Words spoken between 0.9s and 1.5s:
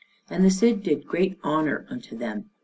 great